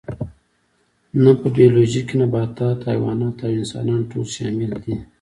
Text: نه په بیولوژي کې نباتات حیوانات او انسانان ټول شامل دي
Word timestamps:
نه 1.23 1.31
په 1.39 1.47
بیولوژي 1.55 2.01
کې 2.07 2.15
نباتات 2.21 2.79
حیوانات 2.89 3.37
او 3.45 3.51
انسانان 3.59 4.01
ټول 4.11 4.25
شامل 4.35 4.71
دي 4.83 4.95